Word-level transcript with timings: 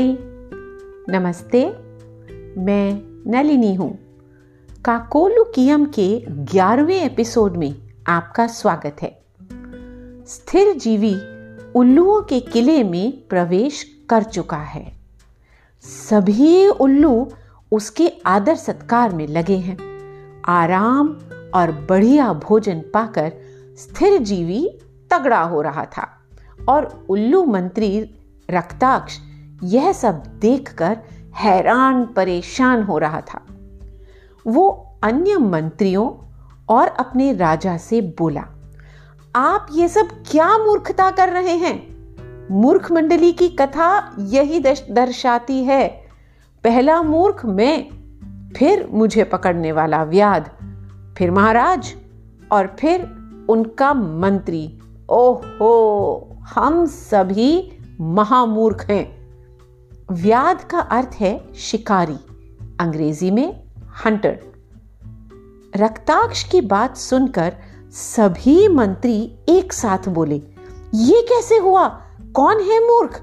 हाय। 0.00 0.16
नमस्ते, 1.18 1.66
मैं 2.60 3.02
नलिनी 3.30 3.74
हूँ। 3.74 3.98
काकोलू 4.84 5.44
कियम 5.44 5.84
के 5.84 6.24
ग्यारहवें 6.28 7.00
एपिसोड 7.00 7.56
में 7.56 7.74
आपका 8.06 8.46
स्वागत 8.46 8.96
है। 9.02 9.22
स्थिर 10.26 10.74
जीवी 10.74 11.14
उल्लुओं 11.72 12.22
के 12.22 12.40
किले 12.40 12.84
में 12.84 13.28
प्रवेश 13.28 13.84
कर 14.10 14.22
चुका 14.22 14.56
है। 14.56 14.92
सभी 15.80 16.68
उल्लू 16.68 17.28
उसके 17.72 18.12
आदर 18.26 18.54
सत्कार 18.54 19.14
में 19.14 19.28
लगे 19.28 19.56
हैं। 19.56 19.78
आराम 20.44 21.08
और 21.54 21.86
बढ़िया 21.90 22.32
भोजन 22.32 22.80
पाकर 22.80 23.32
स्थिर 23.76 24.18
जीवी 24.18 24.78
तगड़ा 25.10 25.42
हो 25.42 25.62
रहा 25.62 25.84
था 25.84 26.08
और 26.68 27.06
उल्लू 27.08 27.44
मंत्री 27.44 28.10
रक्ताक्ष 28.50 29.18
यह 29.62 29.92
सब 29.92 30.22
देखकर 30.40 30.96
हैरान 31.36 32.04
परेशान 32.06 32.82
हो 32.82 32.98
रहा 32.98 33.20
था। 33.20 33.46
वो 34.46 34.68
अन्य 35.02 35.36
मंत्रियों 35.38 36.10
और 36.68 36.88
अपने 36.88 37.32
राजा 37.32 37.76
से 37.76 38.00
बोला, 38.18 38.44
आप 39.36 39.66
ये 39.72 39.88
सब 39.88 40.08
क्या 40.30 40.58
मूर्खता 40.58 41.10
कर 41.10 41.28
रहे 41.28 41.56
हैं? 41.56 41.78
मूर्ख 42.50 42.92
मंडली 42.92 43.32
की 43.32 43.48
कथा 43.48 44.16
यही 44.18 44.60
दर्शाती 44.90 45.62
है। 45.64 45.88
पहला 46.64 47.02
मूर्ख 47.02 47.44
मैं, 47.46 47.88
फिर 48.56 48.88
मुझे 48.92 49.24
पकड़ने 49.24 49.72
वाला 49.72 50.02
व्याध, 50.04 50.50
फिर 51.18 51.30
महाराज 51.30 51.94
और 52.52 52.76
फिर 52.80 53.02
उनका 53.48 53.94
मंत्री। 53.94 54.78
ओहो, 55.10 56.38
हम 56.42 56.84
सभी 56.86 57.72
महामूर्ख 58.00 58.90
हैं। 58.90 59.19
व्याध 60.12 60.64
का 60.70 60.78
अर्थ 60.78 61.08
है 61.14 61.54
शिकारी, 61.54 62.18
अंग्रेज़ी 62.80 63.30
में 63.30 63.62
हंटर 64.04 64.38
रक्ताक्ष 65.76 66.44
की 66.44 66.60
बात 66.60 66.96
सुनकर 66.96 67.56
सभी 67.90 68.68
मंत्री 68.68 69.38
एक 69.48 69.72
साथ 69.72 70.08
बोले, 70.08 70.42
ये 70.94 71.22
कैसे 71.22 71.56
हुआ? 71.56 71.88
कौन 72.34 72.60
है 72.60 72.86
मूर्ख? 72.86 73.22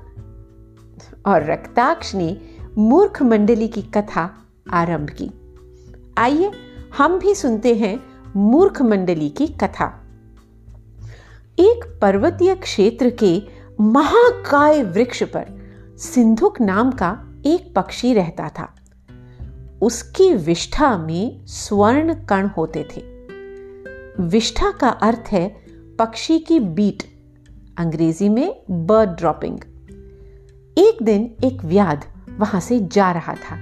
और 1.26 1.52
रक्ताक्ष 1.52 2.16
ने 2.16 2.42
मूर्ख 2.78 3.22
मंडली 3.22 3.68
की 3.68 3.82
कथा 3.82 4.46
आरंभ 4.74 5.10
की। 5.10 5.32
आइए, 6.18 6.52
हम 6.98 7.20
भी 7.20 7.36
सुनते 7.36 7.76
हैं 7.76 8.00
मूर्ख 8.36 8.82
मंडली 8.82 9.30
की 9.30 9.48
कथा। 9.48 10.04
एक 11.60 12.00
पर्वतीय 12.02 12.56
क्षेत्र 12.56 13.10
के 13.10 13.42
महाकाय 13.82 14.84
वृक्ष 14.84 15.24
पर 15.24 15.57
सिंधुक 15.98 16.62
नाम 16.62 16.92
का 16.92 17.34
एक 17.46 17.76
पक्षी 17.76 18.14
रहता 18.14 18.50
था। 18.50 18.76
उसकी 19.82 20.34
विष्ठा 20.34 20.98
में 20.98 21.46
स्वर्ण 21.46 22.14
कण 22.14 22.48
होते 22.48 22.88
थे। 22.96 23.02
विष्ठा 24.24 24.72
का 24.72 24.90
अर्थ 24.90 25.24
है 25.28 25.58
पक्षी 26.00 26.40
की 26.40 26.60
बीट, 26.60 27.04
अंग्रेज़ी 27.78 28.30
में 28.30 28.62
बर्ड 28.72 29.10
ड्रॉपिंग 29.10 29.58
एक 30.78 31.04
दिन 31.04 31.36
एक 31.44 31.66
व्याध 31.66 32.06
वहाँ 32.38 32.62
से 32.62 32.80
जा 32.80 33.12
रहा 33.12 33.34
था। 33.34 33.58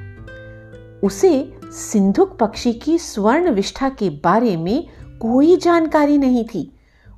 उसे 1.03 1.57
सिंधुक 1.63 2.37
पक्षी 2.39 2.73
की 2.73 2.97
स्वर्ण 2.97 3.51
विष्ठा 3.51 3.89
के 3.89 4.09
बारे 4.09 4.57
में 4.57 4.87
कोई 5.19 5.57
जानकारी 5.57 6.17
नहीं 6.17 6.45
थी। 6.45 6.71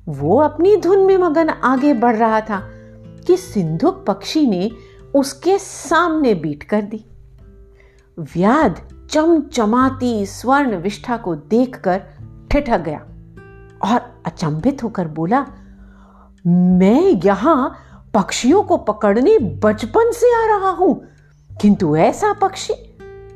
वो 0.08 0.40
अपनी 0.40 0.76
धुन 0.76 0.98
में 0.98 1.16
मगन 1.16 1.48
आगे 1.48 1.92
बढ़ 1.92 2.16
रहा 2.16 2.40
था 2.40 2.70
कि 3.26 3.36
सिंधुक 3.36 4.04
पक्षी 4.06 4.46
ने 4.46 4.70
उसके 5.14 5.58
सामने 5.58 6.34
बीट 6.34 6.62
कर 6.62 6.82
दी। 6.82 7.04
व्याध 8.18 8.80
चमचमाती 9.10 10.26
स्वर्ण 10.26 10.76
विष्ठा 10.76 11.16
को 11.16 11.34
देखकर 11.34 12.02
ठिठक 12.50 12.78
गया 12.78 12.98
और 13.84 14.22
अचंभित 14.26 14.82
होकर 14.82 15.08
बोला, 15.08 15.46
मैं 16.46 17.20
यहाँ 17.24 17.76
पक्षियों 18.14 18.62
को 18.62 18.76
पकड़ने 18.76 19.38
बचपन 19.38 20.12
से 20.12 20.34
आ 20.34 20.58
रहा 20.58 20.70
हूँ। 20.70 21.04
किंतु 21.60 21.96
ऐसा 21.96 22.32
पक्षी, 22.32 22.74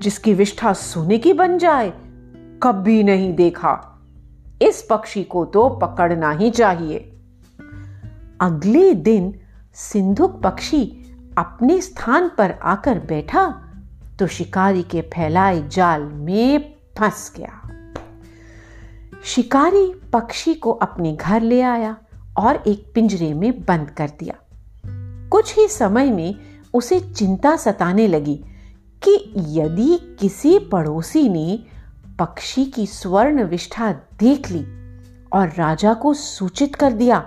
जिसकी 0.00 0.34
विष्ठा 0.34 0.72
सोने 0.72 1.18
की 1.18 1.32
बन 1.32 1.58
जाए, 1.58 1.92
कभी 2.62 3.02
नहीं 3.02 3.34
देखा। 3.34 4.02
इस 4.62 4.86
पक्षी 4.90 5.24
को 5.24 5.44
तो 5.44 5.68
पकड़ना 5.68 6.30
ही 6.30 6.50
चाहिए। 6.50 6.96
अगले 8.40 8.94
दिन 8.94 9.40
सिंधुक 9.74 10.40
पक्षी 10.40 10.98
अपने 11.38 11.80
स्थान 11.80 12.30
पर 12.38 12.50
आकर 12.62 12.98
बैठा 12.98 13.46
तो 14.18 14.26
शिकारी 14.26 14.82
के 14.82 15.00
फैलाए 15.00 15.68
जाल 15.68 16.02
में 16.02 16.74
फंस 16.98 17.32
गया। 17.36 17.58
शिकारी 19.24 19.86
पक्षी 20.12 20.54
को 20.54 20.70
अपने 20.70 21.12
घर 21.16 21.40
ले 21.40 21.60
आया 21.62 21.96
और 22.36 22.62
एक 22.66 22.92
पिंजरे 22.94 23.34
में 23.34 23.64
बंद 23.64 23.90
कर 23.90 24.08
दिया। 24.08 24.34
कुछ 25.28 25.56
ही 25.58 25.68
समय 25.68 26.10
में 26.10 26.34
उसे 26.74 27.00
चिंता 27.00 27.56
सताने 27.56 28.08
लगी 28.08 28.44
कि 29.02 29.32
यदि 29.36 30.16
किसी 30.20 30.58
पड़ोसी 30.58 31.28
ने 31.28 31.64
पक्षी 32.18 32.64
की 32.64 32.86
स्वर्ण 32.86 33.44
विष्ठा 33.44 33.92
देख 33.92 34.50
ली 34.50 34.64
और 35.32 35.52
राजा 35.58 35.94
को 35.94 36.14
सूचित 36.14 36.74
कर 36.74 36.92
दिया 36.92 37.18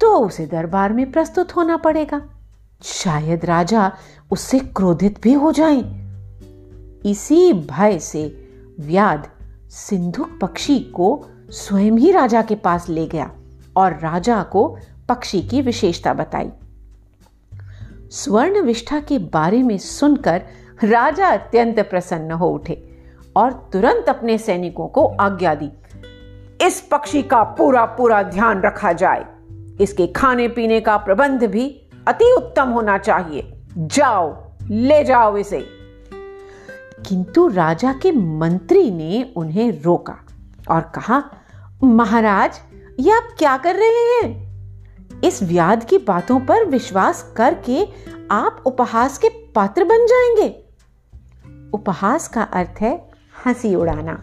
तो 0.00 0.18
उसे 0.18 0.46
दरबार 0.46 0.92
में 0.92 1.12
प्रस्तुत 1.12 1.56
होना 1.56 1.76
पड़ेगा। 1.76 2.20
शायद 2.82 3.44
राजा 3.44 3.92
उससे 4.30 4.58
क्रोधित 4.58 5.22
भी 5.22 5.32
हो 5.32 5.52
जाए। 5.52 5.80
इसी 7.06 7.52
भय 7.52 7.98
से 7.98 8.48
व्याध 8.80 9.28
सिंधुक 9.68 10.38
पक्षी 10.42 10.78
को 10.80 11.26
स्वयं 11.50 11.92
ही 11.92 12.12
राजा 12.12 12.42
के 12.42 12.54
पास 12.54 12.88
ले 12.88 13.06
गया 13.06 13.30
और 13.76 13.92
राजा 13.92 14.42
को 14.42 14.76
पक्षी 15.08 15.42
की 15.42 15.60
विशेषता 15.62 16.14
बताई। 16.14 16.50
स्वर्ण 18.10 18.62
विष्ठा 18.62 19.00
के 19.00 19.18
बारे 19.18 19.62
में 19.62 19.78
सुनकर 19.78 20.42
राजा 20.84 21.26
अत्यंत 21.26 21.80
प्रसन्न 21.80 22.30
हो 22.30 22.48
उठे 22.48 22.96
और 23.36 23.52
तुरंत 23.72 24.08
अपने 24.08 24.38
सैनिकों 24.38 24.86
को 24.86 25.06
आज्ञा 25.06 25.54
दी, 25.54 25.70
इस 26.66 26.80
पक्षी 26.80 27.22
का 27.22 27.42
पूरा 27.42 27.84
पूरा 27.84 28.22
ध्यान 28.22 28.62
रखा 28.62 28.92
जाए। 28.92 29.24
इसके 29.80 30.06
खाने 30.06 30.48
पीने 30.48 30.80
का 30.80 30.96
प्रबंध 30.96 31.44
भी 31.44 31.79
अति 32.08 32.34
उत्तम 32.38 32.68
होना 32.68 32.98
चाहिए। 32.98 33.52
जाओ, 33.78 34.52
ले 34.70 35.04
जाओ 35.04 35.36
इसे। 35.36 35.66
किंतु 37.08 37.48
राजा 37.48 37.92
के 37.92 38.12
मंत्री 38.12 38.90
ने 38.90 39.32
उन्हें 39.36 39.82
रोका 39.82 40.18
और 40.70 40.80
कहा, 40.80 41.24
महाराज, 41.84 42.60
ये 43.00 43.12
आप 43.12 43.28
क्या 43.38 43.56
कर 43.56 43.76
रहे 43.76 43.88
हैं? 43.88 44.50
इस 45.24 45.42
व्याध 45.42 45.84
की 45.84 45.98
बातों 45.98 46.40
पर 46.40 46.64
विश्वास 46.64 47.34
करके 47.36 47.86
आप 48.30 48.62
उपहास 48.66 49.18
के 49.18 49.28
पात्र 49.28 49.84
बन 49.84 50.06
जाएँगे। 50.06 50.64
उपहास 51.72 52.28
का 52.28 52.42
अर्थ 52.42 52.74
है 52.80 53.10
हँसी 53.46 53.74
उड़ाना। 53.74 54.22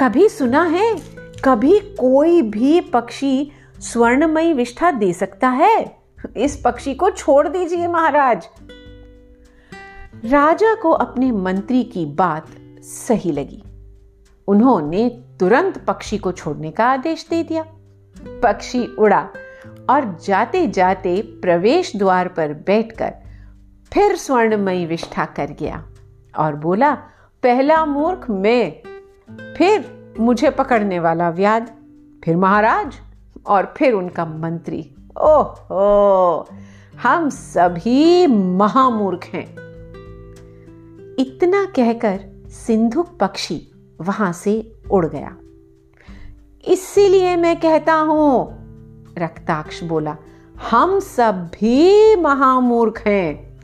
कभी 0.00 0.28
सुना 0.28 0.62
है, 0.62 0.96
कभी 1.44 1.78
कोई 1.78 2.42
भी 2.42 2.80
पक्षी 2.80 3.52
स्वर्णमयी 3.80 4.52
विष्ठा 4.52 4.90
दे 4.90 5.12
सकता 5.12 5.48
है? 5.48 5.95
इस 6.36 6.60
पक्षी 6.64 6.94
को 6.94 7.10
छोड़ 7.10 7.48
दीजिए 7.48 7.86
महाराज। 7.88 8.48
राजा 10.24 10.74
को 10.74 10.90
अपने 10.90 11.30
मंत्री 11.32 11.84
की 11.84 12.06
बात 12.06 12.46
सही 12.80 13.32
लगी। 13.32 13.62
उन्होंने 14.48 15.08
तुरंत 15.40 15.78
पक्षी 15.78 16.18
को 16.18 16.32
छोड़ने 16.32 16.70
का 16.70 16.86
आदेश 16.86 17.26
दे 17.30 17.42
दिया। 17.42 17.64
पक्षी 18.42 18.86
उड़ा 18.98 19.28
और 19.90 20.18
जाते 20.24 20.66
जाते 20.66 21.22
प्रवेश 21.22 21.96
द्वार 21.96 22.28
पर 22.28 22.52
बैठकर 22.52 23.14
फिर 23.92 24.16
स्वर्णमयी 24.16 24.86
विष्ठा 24.86 25.24
कर 25.24 25.46
गया 25.46 25.88
और 26.38 26.56
बोला, 26.56 26.94
पहला 27.42 27.84
मूर्ख 27.86 28.30
मैं, 28.30 28.72
फिर 29.56 30.14
मुझे 30.20 30.50
पकड़ने 30.50 30.98
वाला 30.98 31.30
व्याध, 31.30 31.66
फिर 32.24 32.36
महाराज 32.36 32.94
और 33.46 33.74
फिर 33.76 33.92
उनका 33.92 34.24
मंत्री। 34.24 34.95
ओहो, 35.20 36.48
हम 37.02 37.28
सभी 37.28 38.26
महामूर्ख 38.26 39.24
हैं। 39.24 39.52
इतना 41.18 41.64
कहकर 41.64 42.20
सिंधुक 42.48 43.18
पक्षी 43.20 43.70
वहाँ 44.00 44.32
से 44.32 44.72
उड़ 44.90 45.06
गया। 45.06 45.36
इसीलिए 46.64 47.36
मैं 47.36 47.60
कहता 47.60 47.94
हूँ, 47.94 48.56
रक्ताक्ष 49.18 49.82
बोला, 49.82 50.16
हम 50.70 51.00
सब 51.00 51.44
भी 51.46 52.16
महामूर्ख 52.16 53.02
हैं। 53.06 53.60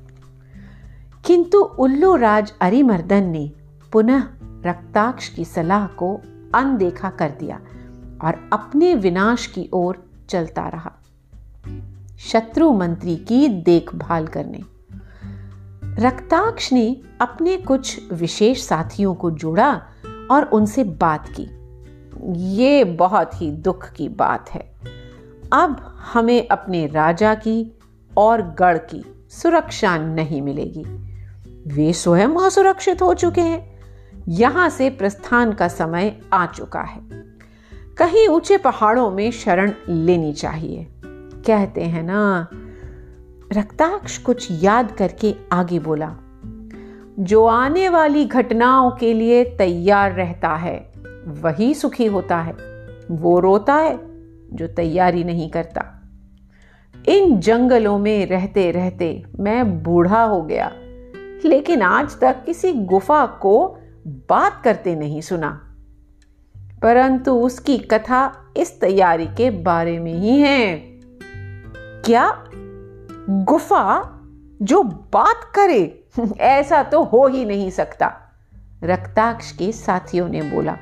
किंतु 1.26 1.58
उल्लू 1.58 2.16
राज 2.16 2.52
अरिमर्दन 2.60 3.22
ने 3.22 3.52
पुनः 3.92 4.24
रक्ताक्ष 4.66 5.28
की 5.28 5.44
सलाह 5.44 5.86
को 5.86 6.20
अनदेखा 6.54 7.10
कर 7.10 7.30
दिया 7.30 7.60
और 8.24 8.50
अपने 8.52 8.94
विनाश 8.94 9.46
की 9.46 9.70
ओर 9.72 10.04
चलता 10.28 10.68
रहा। 10.68 10.92
शत्रु 12.30 12.72
मंत्री 12.72 13.16
की 13.16 13.48
देखभाल 13.48 14.26
करने। 14.26 14.60
रक्ताक्ष 16.02 16.72
ने 16.72 16.96
अपने 17.20 17.56
कुछ 17.56 18.12
विशेष 18.12 18.62
साथियों 18.62 19.14
को 19.14 19.30
जोड़ा 19.30 19.82
और 20.30 20.44
उनसे 20.44 20.84
बात 20.84 21.28
की। 21.40 21.48
ये 22.58 22.84
बहुत 22.84 23.42
ही 23.42 23.50
दुख 23.50 23.92
की 23.92 24.08
बात 24.08 24.50
है। 24.50 24.74
अब 25.52 25.96
हमें 26.12 26.48
अपने 26.48 26.86
राजा 26.86 27.34
की 27.34 27.78
और 28.16 28.42
गढ़ 28.42 28.78
की 28.78 29.28
सुरक्षा 29.30 29.98
नहीं 29.98 30.42
मिलेगी। 30.42 30.84
वे 31.66 31.92
स्वयं 31.92 32.28
असुरक्षित 32.28 33.02
हो 33.02 33.14
चुके 33.14 33.40
हैं। 33.40 33.80
यहाँ 34.28 34.68
से 34.68 34.90
प्रस्थान 34.90 35.52
का 35.52 35.68
समय 35.68 36.20
आ 36.32 36.46
चुका 36.46 36.80
है। 36.80 37.00
कहीं 37.98 38.28
ऊँचे 38.28 38.56
पहाड़ों 38.58 39.10
में 39.10 39.30
शरण 39.30 39.72
लेनी 39.88 40.32
चाहिए। 40.32 40.91
कहते 41.46 41.82
हैं 41.82 42.02
ना। 42.02 42.48
रक्ताक्ष 43.52 44.18
कुछ 44.18 44.48
याद 44.50 44.92
करके 44.92 45.34
आगे 45.52 45.78
बोला, 45.78 46.16
जो 47.18 47.46
आने 47.46 47.88
वाली 47.88 48.24
घटनाओं 48.24 48.90
के 48.90 49.12
लिए 49.14 49.44
तैयार 49.44 50.12
रहता 50.12 50.48
है, 50.48 50.92
वही 51.26 51.74
सुखी 51.74 52.06
होता 52.06 52.38
है। 52.38 52.52
वो 53.10 53.40
रोता 53.40 53.74
है, 53.74 53.98
जो 54.56 54.66
तैयारी 54.66 55.24
नहीं 55.24 55.50
करता। 55.50 56.02
इन 57.08 57.40
जंगलों 57.40 57.98
में 57.98 58.26
रहते 58.26 58.70
रहते 58.70 59.24
मैं 59.40 59.82
बूढ़ा 59.82 60.22
हो 60.24 60.42
गया, 60.42 60.72
लेकिन 61.44 61.82
आज 61.82 62.20
तक 62.20 62.44
किसी 62.46 62.72
गुफा 62.72 63.26
को 63.26 63.78
बात 64.06 64.60
करते 64.64 64.94
नहीं 64.94 65.20
सुना। 65.20 65.74
परंतु 66.82 67.32
उसकी 67.32 67.78
कथा 67.78 68.52
इस 68.56 68.80
तैयारी 68.80 69.26
के 69.26 69.50
बारे 69.50 69.98
में 69.98 70.14
ही 70.14 70.40
है। 70.40 70.91
क्या 72.04 72.44
गुफा 73.30 74.20
जो 74.62 74.82
बात 74.82 75.52
करे, 75.54 76.04
ऐसा 76.38 76.82
तो 76.82 77.04
हो 77.04 77.26
ही 77.26 77.44
नहीं 77.44 77.70
सकता। 77.70 78.12
रक्ताक्ष 78.84 79.52
के 79.52 79.72
साथियों 79.72 80.28
ने 80.28 80.42
बोला, 80.42 80.76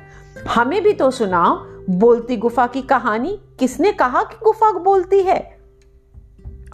हमें 0.49 0.83
भी 0.83 0.93
तो 0.93 1.11
सुनाओ, 1.11 1.55
बोलती 1.89 2.37
गुफा 2.37 2.67
की 2.67 2.81
कहानी, 2.81 3.41
किसने 3.59 3.91
कहा 3.91 4.23
कि 4.23 4.35
गुफा 4.43 4.71
बोलती 4.71 5.23
है? 5.23 5.57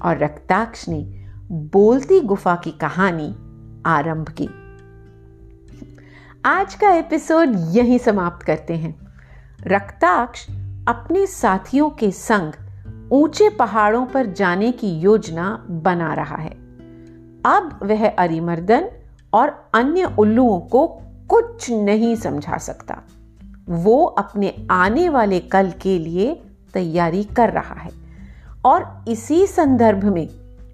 और 0.06 0.18
रक्ताक्ष 0.18 0.90
ने 0.90 1.02
बोलती 1.52 2.22
गुफा 2.22 2.56
की 2.56 2.72
कहानी 2.72 3.36
आरंभ 3.86 4.30
की। 4.42 4.50
आज 6.46 6.76
का 6.76 6.90
एपिसोड 6.90 7.54
यहीं 7.56 7.98
समाप्त 7.98 8.46
करते 8.46 8.74
हैं। 8.74 9.08
रक्ताक्ष 9.62 10.48
अपने 10.88 11.28
साथियों 11.28 11.90
के 11.90 12.12
संग 12.12 12.54
ऊँचे 13.12 13.50
पहाड़ों 13.50 14.06
पर 14.06 14.26
जाने 14.26 14.72
की 14.72 15.00
योजना 15.00 15.66
बना 15.70 16.14
रहा 16.14 16.36
है। 16.36 16.52
अब 17.46 17.80
वह 17.84 18.10
अरिमर्दन 18.10 18.90
और 19.34 19.70
अन्य 19.74 20.16
उल्लुओं 20.20 20.60
को 20.60 20.88
कुछ 21.30 21.72
नहीं 21.72 22.16
समझा 22.16 22.58
सकता। 22.58 23.02
वो 23.70 24.06
अपने 24.06 24.68
आने 24.72 25.10
वाले 25.10 25.40
कल 25.40 25.74
के 25.82 26.00
लिए 26.00 26.42
तैयारी 26.74 27.24
कर 27.24 27.50
रहा 27.50 27.76
है। 27.76 27.92
और 28.66 29.06
इसी 29.08 29.48
संदर्भ 29.48 30.04
में 30.04 30.30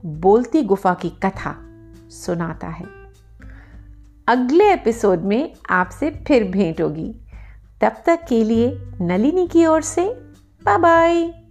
बोलती 0.05 0.61
गुफा 0.61 0.93
की 0.93 1.09
कथा 1.09 1.55
सुनाता 2.09 2.67
है। 2.67 2.85
अगले 4.27 4.73
एपिसोड 4.73 5.19
में 5.19 5.55
आपसे 5.69 6.09
फिर 6.27 6.43
भेंट 6.43 6.81
होगी। 6.81 7.15
तब 7.81 7.93
तक 8.05 8.19
के 8.29 8.43
लिए 8.43 8.91
नलिनी 9.01 9.47
की 9.47 9.65
ओर 9.65 9.81
से 9.81 10.03
बाय 10.65 10.77
बाय 10.77 11.42